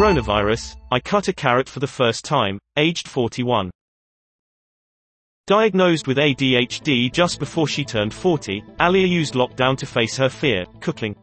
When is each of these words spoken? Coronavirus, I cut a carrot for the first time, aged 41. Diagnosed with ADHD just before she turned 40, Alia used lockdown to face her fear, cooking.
Coronavirus, 0.00 0.76
I 0.90 0.98
cut 0.98 1.28
a 1.28 1.32
carrot 1.34 1.68
for 1.68 1.78
the 1.78 1.86
first 1.86 2.24
time, 2.24 2.58
aged 2.78 3.06
41. 3.06 3.70
Diagnosed 5.46 6.06
with 6.06 6.16
ADHD 6.16 7.12
just 7.12 7.38
before 7.38 7.68
she 7.68 7.84
turned 7.84 8.14
40, 8.14 8.64
Alia 8.80 9.06
used 9.06 9.34
lockdown 9.34 9.76
to 9.76 9.84
face 9.84 10.16
her 10.16 10.30
fear, 10.30 10.64
cooking. 10.80 11.14